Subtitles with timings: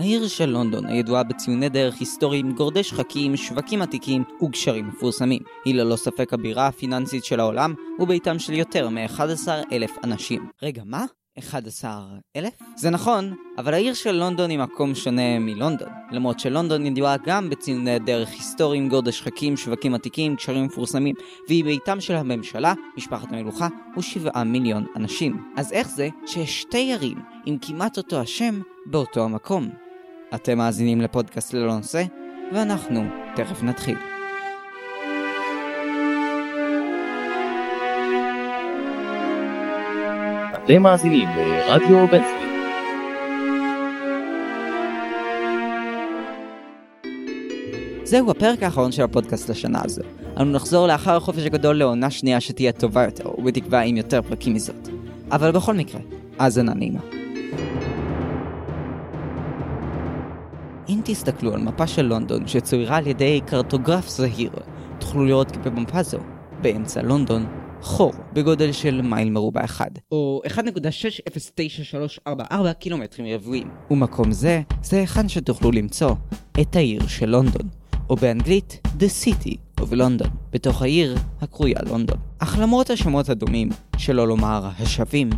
[0.00, 5.42] העיר של לונדון הידועה בציוני דרך היסטוריים, גורדי שחקים, שווקים עתיקים וגשרים מפורסמים.
[5.64, 10.48] היא ללא ספק הבירה הפיננסית של העולם, וביתם של יותר מ-11 אלף אנשים.
[10.62, 11.04] רגע, מה?
[11.38, 12.04] 11
[12.36, 12.52] אלף?
[12.76, 15.88] זה נכון, אבל העיר של לונדון היא מקום שונה מלונדון.
[16.12, 21.14] למרות שלונדון ידועה גם בציוני דרך היסטוריים, גורדי שחקים, שווקים עתיקים, קשרים מפורסמים,
[21.48, 25.44] והיא ביתם של הממשלה, משפחת המלוכה, ושבעה מיליון אנשים.
[25.56, 29.89] אז איך זה שיש שתי ערים עם כמעט אותו השם באותו המקום?
[30.34, 32.02] אתם מאזינים לפודקאסט ללא נושא,
[32.52, 33.04] ואנחנו
[33.36, 33.96] תכף נתחיל.
[40.54, 42.18] אתם מאזינים לרדיו צבי.
[48.04, 50.02] זהו הפרק האחרון של הפודקאסט לשנה הזו.
[50.36, 54.88] אנו נחזור לאחר החופש הגדול לעונה שנייה שתהיה טובה יותר, ובתקווה עם יותר פרקים מזאת.
[55.32, 56.00] אבל בכל מקרה,
[56.38, 57.19] האזנה נעימה.
[61.10, 64.50] תסתכלו על מפה של לונדון שצוירה על ידי קרטוגרף זהיר,
[64.98, 66.18] תוכלו לראות כי במפה זו,
[66.62, 67.46] באמצע לונדון,
[67.82, 73.70] חור בגודל של מייל מרובע אחד, או 1.609344 קילומטרים רבועים.
[73.90, 76.14] ומקום זה, זה היכן שתוכלו למצוא
[76.60, 77.68] את העיר של לונדון,
[78.10, 79.56] או באנגלית The City
[79.92, 82.16] London, בתוך העיר הקרויה לונדון.
[82.38, 85.30] אך למרות השמות הדומים, שלא לומר השווים,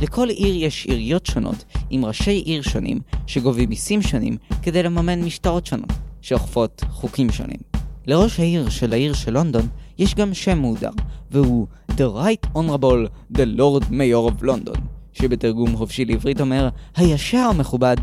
[0.00, 5.66] לכל עיר יש עיריות שונות עם ראשי עיר שונים שגובים מיסים שונים כדי לממן משטרות
[5.66, 7.60] שונות, שאוכפות חוקים שונים.
[8.06, 10.90] לראש העיר של העיר של לונדון יש גם שם מהודר,
[11.30, 14.80] והוא The Right Honorable The Lord Mayor of London,
[15.12, 17.96] שבתרגום חופשי לעברית אומר, הישר המכובד,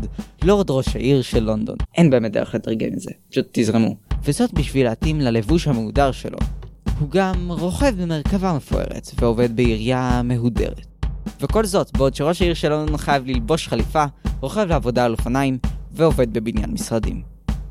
[0.44, 1.76] לורד ראש העיר של לונדון.
[1.94, 4.07] אין באמת דרך לתרגם את זה, פשוט תזרמו.
[4.24, 6.38] וזאת בשביל להתאים ללבוש המהודר שלו.
[6.98, 11.04] הוא גם רוכב במרכבה מפוארת, ועובד בעירייה מהודרת.
[11.40, 14.04] וכל זאת, בעוד שראש העיר של לונדון חייב ללבוש חליפה,
[14.40, 15.58] רוכב לעבודה על אופניים,
[15.92, 17.22] ועובד בבניין משרדים.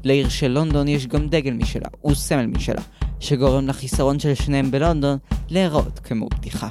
[0.03, 2.81] לעיר של לונדון יש גם דגל משלה, וסמל משלה,
[3.19, 5.17] שגורם לחיסרון של שניהם בלונדון
[5.49, 6.69] להיראות כמו בדיחה.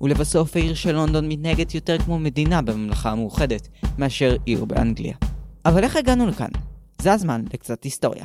[0.00, 5.14] ולבסוף העיר של לונדון מתנהגת יותר כמו מדינה בממלכה המאוחדת, מאשר עיר באנגליה.
[5.64, 6.50] אבל איך הגענו לכאן?
[7.02, 8.24] זה הזמן לקצת היסטוריה.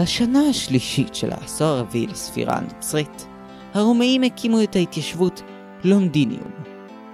[0.00, 3.26] בשנה השלישית של העשור הרביעי לספירה הנוצרית,
[3.74, 5.42] הרומאים הקימו את ההתיישבות
[5.84, 6.50] לונדיניום.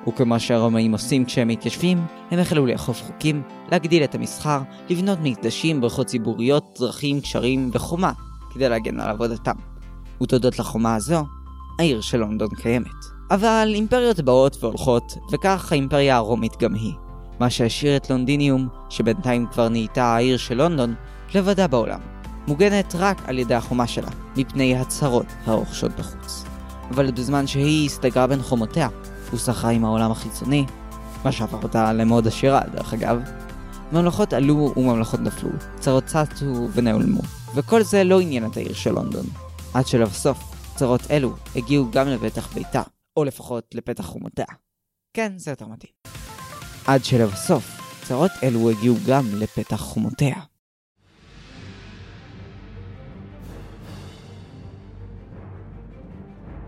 [0.08, 6.06] וכמו שהרומאים עושים כשהם מתיישבים, הם החלו לאכוף חוקים, להגדיל את המסחר, לבנות מקדשים, בריכות
[6.06, 8.12] ציבוריות, דרכים, קשרים וחומה,
[8.54, 9.56] כדי להגן על עבודתם.
[10.22, 11.24] ותודות לחומה הזו,
[11.78, 13.04] העיר של לונדון קיימת.
[13.30, 16.94] אבל אימפריות באות והולכות, וכך האימפריה הרומית גם היא.
[17.40, 20.94] מה שהשאיר את לונדיניום, שבינתיים כבר נהייתה העיר של לונדון,
[21.34, 22.13] לבדה בעולם.
[22.46, 26.44] מוגנת רק על ידי החומה שלה, מפני הצהרות הרוכשות בחוץ.
[26.90, 28.88] אבל בזמן שהיא הסתגרה בין חומותיה,
[29.32, 30.66] ושחה עם העולם החיצוני,
[31.24, 33.22] מה שהפך אותה למאוד עשירה דרך אגב,
[33.92, 35.50] ממלכות עלו וממלכות נפלו,
[35.80, 37.20] צרות צצו ונעלמו,
[37.54, 39.26] וכל זה לא עניין את העיר של לונדון.
[39.74, 40.38] עד שלבסוף,
[40.76, 42.82] צרות אלו הגיעו גם לפתח ביתה,
[43.16, 44.46] או לפחות לפתח חומותיה.
[45.16, 45.92] כן, זה יותר מתאים.
[46.86, 50.53] עד שלבסוף, צרות אלו הגיעו גם לפתח חומותיה.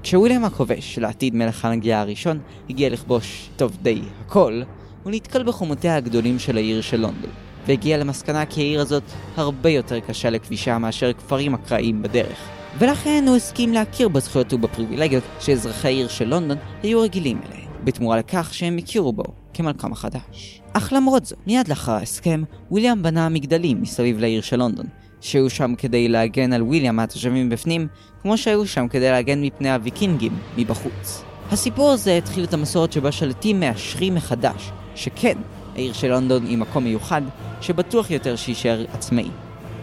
[0.07, 2.39] כשוויליאם הכובש, לעתיד מלך האנגליה הראשון,
[2.71, 4.63] הגיע לכבוש טוב די הכל,
[5.03, 7.31] הוא נתקל בחומותיה הגדולים של העיר של לונדון,
[7.67, 9.03] והגיע למסקנה כי העיר הזאת
[9.37, 12.49] הרבה יותר קשה לכבישה מאשר כפרים אקראיים בדרך.
[12.79, 18.55] ולכן הוא הסכים להכיר בזכויות ובפריבילגיות שאזרחי העיר של לונדון היו רגילים אליהם, בתמורה לכך
[18.55, 19.25] שהם הכירו בו
[19.55, 20.61] כמלכם החדש.
[20.73, 24.87] אך למרות זאת, מיד לאחר ההסכם, וויליאם בנה מגדלים מסביב לעיר של לונדון,
[25.27, 27.89] שהיו שם כדי להגן על וויליאם מהתושבים בפנים,
[28.23, 31.25] כמו שהיו שם כדי להגן מפני הוויקינגים מבחוץ.
[31.51, 35.39] הסיפור הזה התחיל את המסורת שבה שלטים מאשרים מחדש, שכן,
[35.75, 37.23] העיר של לונדון היא מקום מיוחד,
[37.61, 39.29] שבטוח יותר שיישאר עצמאי.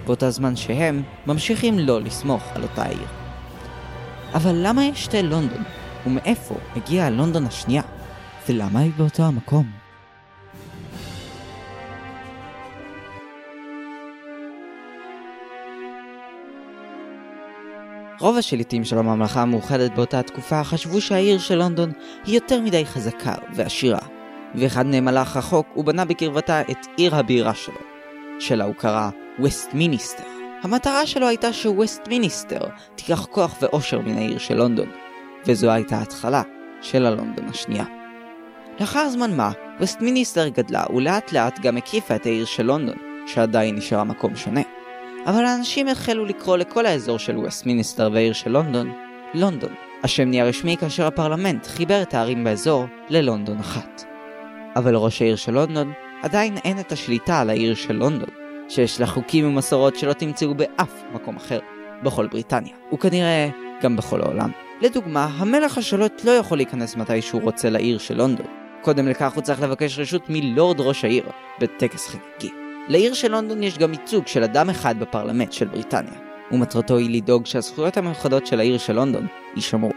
[0.05, 3.07] באותה זמן שהם ממשיכים לא לסמוך על אותה העיר.
[4.33, 5.63] אבל למה יש שתי לונדון?
[6.07, 7.83] ומאיפה הגיעה לונדון השנייה?
[8.49, 9.82] ולמה היא באותו המקום?
[18.23, 21.91] רוב השליטים של הממלכה המאוחדת באותה תקופה חשבו שהעיר של לונדון
[22.25, 23.99] היא יותר מדי חזקה ועשירה,
[24.55, 27.79] ואחד מהם הלך רחוק ובנה בקרבתה את עיר הבירה שלו,
[28.39, 29.09] שלה הוא קרא
[29.39, 30.23] ווסטמיניסטר.
[30.63, 32.59] המטרה שלו הייתה שווסטמיניסטר
[32.95, 34.89] תיקח כוח ועושר מן העיר של לונדון,
[35.45, 36.41] וזו הייתה ההתחלה
[36.81, 37.85] של הלונדון השנייה.
[38.79, 42.97] לאחר זמן מה, ווסטמיניסטר גדלה ולאט לאט גם הקיפה את העיר של לונדון,
[43.27, 44.82] שעדיין נשארה מקום שונה.
[45.25, 48.91] אבל האנשים החלו לקרוא לכל האזור של ווסטמיניסטר והעיר של לונדון,
[49.33, 49.73] לונדון.
[50.03, 54.03] השם נהיה רשמי כאשר הפרלמנט חיבר את הערים באזור ללונדון אחת.
[54.75, 55.91] אבל ראש העיר של לונדון
[56.23, 58.29] עדיין אין את השליטה על העיר של לונדון,
[58.69, 61.59] שיש לה חוקים ומסורות שלא תמצאו באף מקום אחר,
[62.03, 63.49] בכל בריטניה, וכנראה
[63.81, 64.51] גם בכל העולם.
[64.81, 68.47] לדוגמה, המלך השלוט לא יכול להיכנס מתי שהוא רוצה לעיר של לונדון.
[68.81, 71.23] קודם לכך הוא צריך לבקש רשות מלורד ראש העיר,
[71.59, 72.62] בטקס חגיגי.
[72.87, 76.13] לעיר של לונדון יש גם ייצוג של אדם אחד בפרלמנט של בריטניה,
[76.51, 79.91] ומטרתו היא לדאוג שהזכויות המיוחדות של העיר של לונדון יישמרו.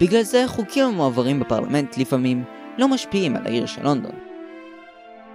[0.00, 2.44] בגלל זה חוקים המועברים בפרלמנט לפעמים
[2.78, 4.12] לא משפיעים על העיר של לונדון.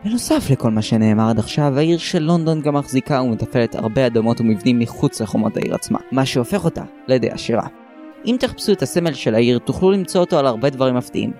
[0.04, 4.80] בנוסף לכל מה שנאמר עד עכשיו, העיר של לונדון גם מחזיקה ומתפעלת הרבה אדמות ומבנים
[4.80, 7.68] מחוץ לחומות העיר עצמה, מה שהופך אותה לידי עשירה.
[8.26, 11.32] אם תחפשו את הסמל של העיר, תוכלו למצוא אותו על הרבה דברים מפתיעים,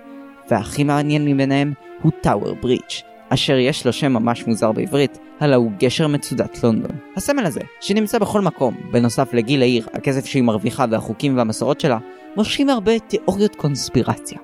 [0.50, 1.72] והכי מעניין מביניהם
[2.02, 6.90] הוא טאוור ברידג', אשר יש לו שם ממש מוזר בעברית, הלא הוא גשר מצודת לונדון.
[7.16, 11.98] הסמל הזה, שנמצא בכל מקום, בנוסף לגיל העיר, הכסף שהיא מרוויחה והחוקים והמסורות שלה,
[12.36, 14.38] מושכים הרבה תיאוריות קונספירציה.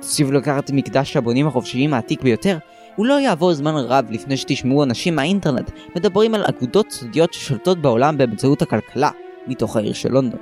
[0.00, 2.58] תוסיפו לקחת מקדש הבונים החופשיים העתיק ביותר,
[2.96, 8.18] הוא לא יעבור זמן רב לפני שתשמעו אנשים מהאינטרנט מדברים על אגודות סודיות ששולטות בעולם
[8.18, 9.10] באמצעות הכלכלה,
[9.46, 10.40] מתוך העיר של לונדון.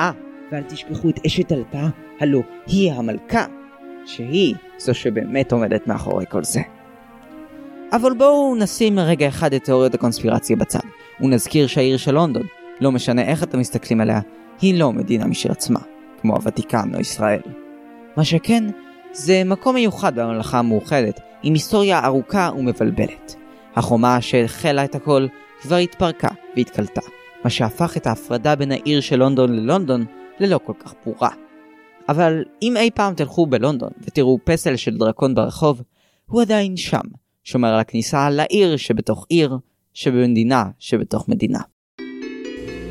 [0.00, 0.10] אה,
[0.52, 1.88] ואל תשכחו את אשת אלתה,
[2.20, 3.46] הלו היא המלכה,
[4.06, 6.60] שהיא זו שבאמת עומדת מאחורי כל זה.
[7.92, 10.80] אבל בואו נשים רגע אחד את תיאוריות הקונספירציה בצד,
[11.20, 12.46] ונזכיר שהעיר של לונדון,
[12.80, 14.20] לא משנה איך אתם מסתכלים עליה,
[14.60, 15.80] היא לא מדינה משל עצמה,
[16.20, 17.40] כמו הוותיקן או ישראל.
[18.16, 18.64] מה שכן,
[19.12, 23.34] זה מקום מיוחד בממלכה המאוחדת, עם היסטוריה ארוכה ומבלבלת.
[23.76, 25.26] החומה שהחלה את הכל
[25.62, 27.00] כבר התפרקה והתקלטה,
[27.44, 30.04] מה שהפך את ההפרדה בין העיר של לונדון ללונדון
[30.40, 31.30] ללא כל כך ברורה.
[32.08, 35.82] אבל אם אי פעם תלכו בלונדון ותראו פסל של דרקון ברחוב,
[36.26, 37.00] הוא עדיין שם,
[37.44, 39.58] שומר על הכניסה לעיר שבתוך עיר,
[39.94, 41.58] שבמדינה שבתוך מדינה.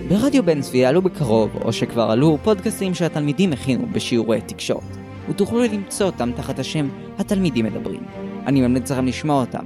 [0.07, 4.98] ברדיו בן צבי עלו בקרוב, או שכבר עלו, פודקאסים שהתלמידים הכינו בשיעורי תקשורת,
[5.30, 8.03] ותוכלו למצוא אותם תחת השם התלמידים מדברים.
[8.45, 9.65] אני ממליץ לכם לשמוע אותם.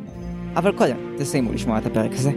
[0.56, 2.32] אבל קודם, תסיימו לשמוע את הפרק הזה.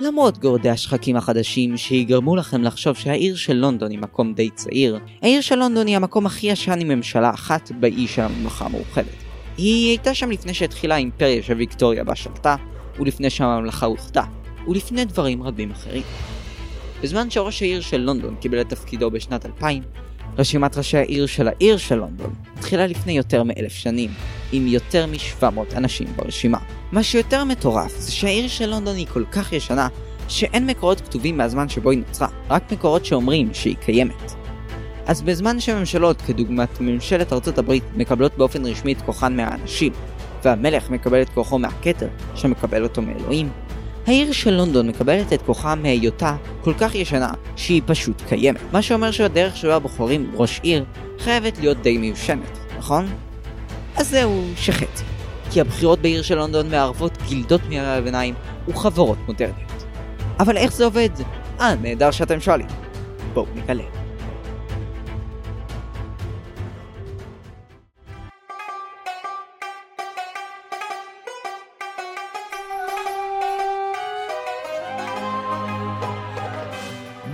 [0.00, 5.40] למרות גורדי השחקים החדשים שיגרמו לכם לחשוב שהעיר של לונדון היא מקום די צעיר, העיר
[5.40, 9.06] של לונדון היא המקום הכי ישן עם ממשלה אחת באי של הממלכה המאוחדת.
[9.56, 12.56] היא הייתה שם לפני שהתחילה האימפריה של ויקטוריה בה שלטה,
[12.98, 14.24] ולפני שהממלכה אוחדה,
[14.68, 16.02] ולפני דברים רבים אחרים.
[17.02, 19.82] בזמן שראש העיר של לונדון קיבל את תפקידו בשנת 2000,
[20.38, 24.10] רשימת ראשי העיר של העיר של לונדון התחילה לפני יותר מאלף שנים,
[24.52, 26.58] עם יותר מ-700 אנשים ברשימה.
[26.92, 29.88] מה שיותר מטורף זה שהעיר של לונדון היא כל כך ישנה,
[30.28, 34.32] שאין מקורות כתובים מהזמן שבו היא נוצרה, רק מקורות שאומרים שהיא קיימת.
[35.06, 39.92] אז בזמן שממשלות כדוגמת ממשלת ארצות הברית מקבלות באופן רשמי את כוחן מהאנשים,
[40.44, 43.48] והמלך מקבל את כוחו מהכתר, שמקבל אותו מאלוהים,
[44.06, 48.60] העיר של לונדון מקבלת את כוחה מהיותה כל כך ישנה שהיא פשוט קיימת.
[48.72, 50.84] מה שאומר שהדרך שבה בוחרים ראש עיר
[51.18, 53.06] חייבת להיות די מיושנת, נכון?
[53.96, 55.04] אז זהו שחצי.
[55.50, 58.34] כי הבחירות בעיר של לונדון מערבות גילדות מימי הביניים
[58.68, 59.84] וחברות מודרניות.
[60.40, 61.10] אבל איך זה עובד?
[61.60, 62.66] אה, נהדר שאתם שואלים.
[63.34, 63.95] בואו נגלה.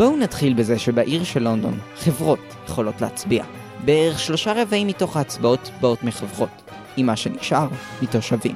[0.03, 3.45] בואו נתחיל בזה שבעיר של לונדון, חברות יכולות להצביע.
[3.85, 6.63] בערך שלושה רבעים מתוך ההצבעות באות מחברות,
[6.97, 7.69] עם מה שנשאר
[8.03, 8.55] מתושבים.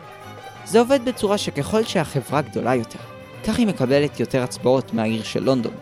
[0.64, 2.98] זה עובד בצורה שככל שהחברה גדולה יותר,
[3.44, 5.74] כך היא מקבלת יותר הצבעות מהעיר של לונדון.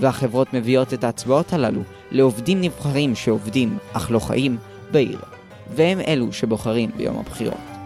[0.00, 4.56] והחברות מביאות את ההצבעות הללו לעובדים נבחרים שעובדים, אך לא חיים,
[4.90, 5.18] בעיר.
[5.74, 7.77] והם אלו שבוחרים ביום הבחירות.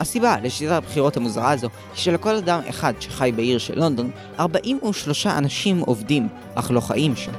[0.00, 5.80] הסיבה לשיטת הבחירות המוזרה הזו היא שלכל אדם אחד שחי בעיר של לונדון, 43 אנשים
[5.80, 7.32] עובדים, אך לא חיים שם.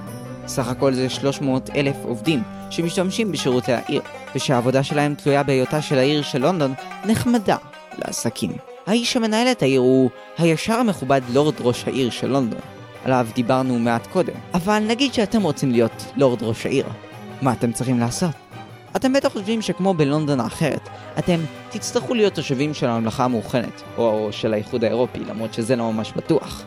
[0.47, 4.01] סך הכל זה 300 אלף עובדים שמשתמשים בשירותי העיר,
[4.35, 6.73] ושהעבודה שלהם תלויה בהיותה של העיר של לונדון
[7.05, 7.57] נחמדה
[7.97, 8.51] לעסקים.
[8.87, 12.59] האיש שמנהל את העיר הוא הישר המכובד לורד ראש העיר של לונדון,
[13.05, 14.33] עליו דיברנו מעט קודם.
[14.53, 16.85] אבל נגיד שאתם רוצים להיות לורד ראש העיר,
[17.41, 18.48] מה אתם צריכים לעשות?
[18.95, 24.53] אתם בטח חושבים שכמו בלונדון האחרת, אתם תצטרכו להיות תושבים של הממלכה המאוחדת, או של
[24.53, 26.63] האיחוד האירופי, למרות שזה לא ממש בטוח,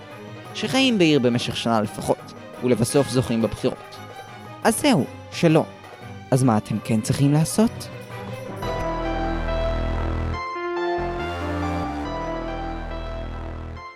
[0.54, 2.32] שחיים בעיר במשך שנה לפחות,
[2.64, 3.96] ולבסוף זוכים בבחירות.
[4.64, 5.64] אז זהו, שלא.
[6.30, 7.88] אז מה אתם כן צריכים לעשות?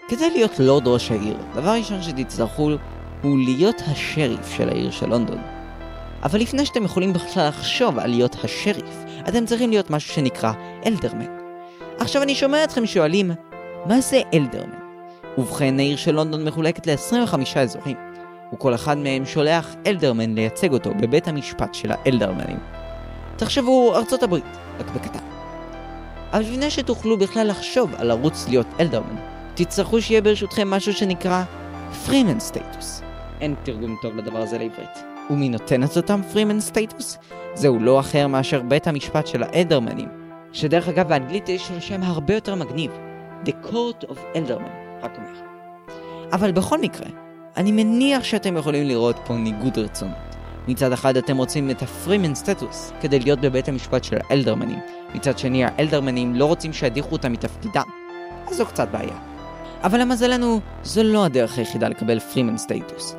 [0.08, 2.70] כדי להיות לורד ראש העיר, דבר ראשון שתצטרכו
[3.22, 5.55] הוא להיות השריף של העיר של לונדון.
[6.22, 10.52] אבל לפני שאתם יכולים בכלל לחשוב על להיות השריף, אתם צריכים להיות משהו שנקרא
[10.86, 11.36] אלדרמן.
[11.98, 13.30] עכשיו אני שומע אתכם שואלים,
[13.86, 14.86] מה זה אלדרמן?
[15.38, 17.96] ובכן, העיר של לונדון מחולקת ל-25 אזורים,
[18.54, 22.58] וכל אחד מהם שולח alderman לייצג אותו בבית המשפט של האלדרמנים.
[23.36, 24.44] תחשבו ארצות הברית,
[24.80, 25.24] רק בקטן.
[26.32, 29.16] אבל לפני שתוכלו בכלל לחשוב על לרוץ להיות alderman,
[29.54, 31.42] תצטרכו שיהיה ברשותכם משהו שנקרא
[32.06, 33.02] freeman status.
[33.40, 35.05] אין תרגום טוב לדבר הזה לעברית.
[35.30, 37.18] ומי נותן את אותם freeman status?
[37.54, 40.08] זהו לא אחר מאשר בית המשפט של האלדרמנים,
[40.52, 42.90] שדרך אגב באנגלית יש לו שם הרבה יותר מגניב,
[43.44, 45.40] The Court of Aldermen, רק אומר.
[46.32, 47.06] אבל בכל מקרה,
[47.56, 50.36] אני מניח שאתם יכולים לראות פה ניגוד רצונות.
[50.68, 54.78] מצד אחד אתם רוצים את הפרימן סטטוס כדי להיות בבית המשפט של האלדרמנים,
[55.14, 57.88] מצד שני האלדרמנים לא רוצים שידיחו אותם מתפקידם.
[58.48, 59.18] אז זו קצת בעיה.
[59.82, 63.16] אבל למזלנו, זו לא הדרך היחידה לקבל פרימן סטטוס.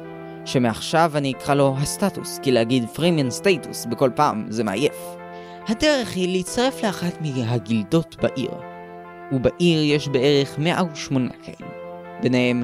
[0.47, 4.95] שמעכשיו אני אקרא לו הסטטוס, כי להגיד פרימן סטטוס בכל פעם זה מעייף.
[5.67, 8.51] הדרך היא להצטרף לאחת מהגילדות בעיר.
[9.31, 11.67] ובעיר יש בערך 108 כאלו.
[12.21, 12.63] ביניהם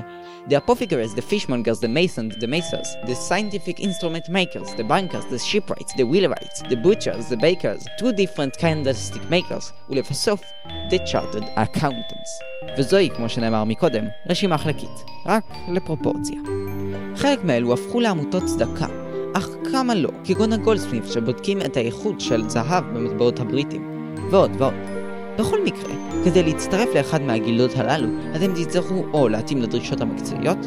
[0.50, 5.40] the apothecaries, the fishmongers, the masons, the masers, the scientific instrument makers, the bankers, the
[5.40, 10.42] shipwrights, the wheelwrights, the butchers, the bakers, two different candlestick makers, ולבסוף,
[10.90, 12.32] the chartered accountants.
[12.78, 16.38] וזוהי, כמו שנאמר מקודם, רשימה חלקית, רק לפרופורציה.
[17.15, 18.88] חלק מאלו הפכו לעמותות צדקה,
[19.34, 24.74] אך כמה לא, כגון הגולדסמיף שבודקים את האיכות של זהב במטבעות הבריטים, ועוד ועוד.
[25.39, 25.93] בכל מקרה,
[26.25, 30.58] כדי להצטרף לאחד מהגילדות הללו, אתם תצטרכו או להתאים לדרישות המקצועיות,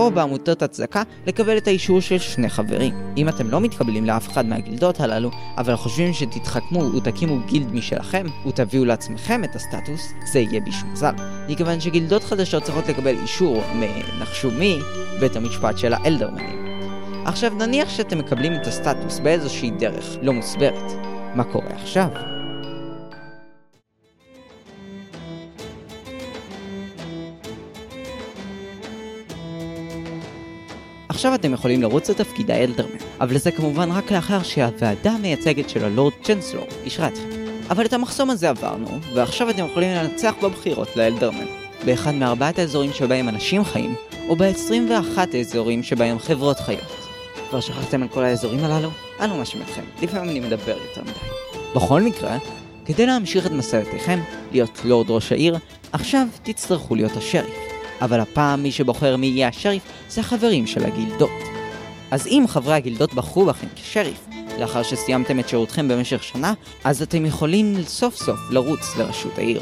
[0.00, 2.94] או בעמותות הצדקה לקבל את האישור של שני חברים.
[3.16, 8.84] אם אתם לא מתקבלים לאף אחד מהגילדות הללו, אבל חושבים שתתחכמו ותקימו גילד משלכם, ותביאו
[8.84, 11.14] לעצמכם את הסטטוס, זה יהיה בשום מזל.
[11.48, 14.78] מכיוון שגילדות חדשות צריכות לקבל אישור מנחשו מי,
[15.20, 16.66] בית המשפט של האלדרמנים.
[17.24, 20.92] עכשיו נניח שאתם מקבלים את הסטטוס באיזושהי דרך לא מוסברת.
[21.34, 22.29] מה קורה עכשיו?
[31.20, 36.12] עכשיו אתם יכולים לרוץ לתפקיד האלדרמן, אבל זה כמובן רק לאחר שהוועדה המייצגת של הלורד
[36.22, 37.28] צ'נסלור אישרה אתכם.
[37.70, 41.46] אבל את המחסום הזה עברנו, ועכשיו אתם יכולים לנצח בבחירות לאלדרמן.
[41.84, 43.94] באחד מארבעת האזורים שבהם אנשים חיים,
[44.28, 47.06] או ב-21 האזורים שבהם חברות חיות.
[47.50, 48.90] כבר שכחתם על כל האזורים הללו?
[49.24, 51.64] אנו מאשים אתכם, לפעמים אני מדבר יותר מדי.
[51.74, 52.38] בכל מקרה,
[52.84, 54.20] כדי להמשיך את מסעותיכם,
[54.52, 55.56] להיות לורד ראש העיר,
[55.92, 57.69] עכשיו תצטרכו להיות השריף.
[58.00, 61.30] אבל הפעם מי שבוחר מי יהיה השריף זה החברים של הגילדות.
[62.10, 64.26] אז אם חברי הגילדות בחרו בכם כשריף,
[64.58, 66.54] לאחר שסיימתם את שירותכם במשך שנה,
[66.84, 69.60] אז אתם יכולים סוף סוף לרוץ לראשות העיר.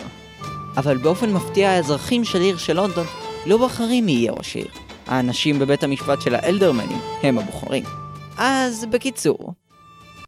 [0.77, 3.07] אבל באופן מפתיע האזרחים של עיר של לונדון
[3.47, 4.69] לא בוחרים מי יהיה ראש העיר.
[5.07, 7.85] האנשים בבית המשפט של האלדרמנים הם הבוחרים.
[8.39, 9.53] אז בקיצור,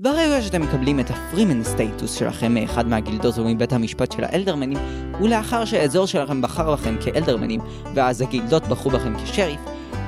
[0.02, 4.78] ברגע שאתם מקבלים את הפרימן סטייטוס שלכם מאחד מהגילדות ומבית המשפט של האלדרמנים,
[5.21, 7.61] ולאחר שהאזור שלכם בחר בכם כאלדרמנים,
[7.95, 9.61] ואז הגילדות בחרו בכם כשריף,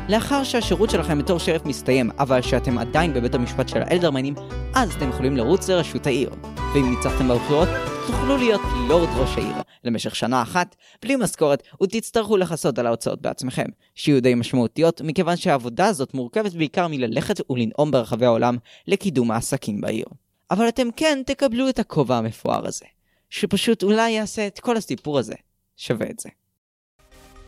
[0.09, 4.35] לאחר שהשירות שלכם בתור שריף מסתיים, אבל שאתם עדיין בבית המשפט של האלדרמנים,
[4.75, 6.31] אז אתם יכולים לרוץ לראשות העיר.
[6.75, 7.69] ואם ניצחתם בבחירות,
[8.07, 13.67] תוכלו להיות לורד ראש העיר למשך שנה אחת, בלי משכורת, ותצטרכו לכסות על ההוצאות בעצמכם,
[13.95, 20.07] שיהיו די משמעותיות, מכיוון שהעבודה הזאת מורכבת בעיקר מללכת ולנאום ברחבי העולם לקידום העסקים בעיר.
[20.51, 22.85] אבל אתם כן תקבלו את הכובע המפואר הזה,
[23.31, 25.35] שפשוט אולי יעשה את כל הסיפור הזה
[25.77, 26.29] שווה את זה.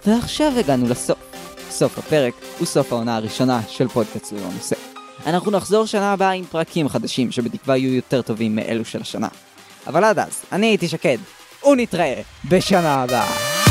[0.06, 1.18] ועכשיו הגענו לסוף.
[1.70, 4.76] סוף הפרק הוא סוף העונה הראשונה של פודקאסט ללא נושא.
[5.26, 9.28] אנחנו נחזור שנה הבאה עם פרקים חדשים שבתקווה יהיו יותר טובים מאלו של השנה.
[9.86, 11.18] אבל עד אז, אני הייתי שקד,
[11.66, 13.63] ונתראה בשנה הבאה.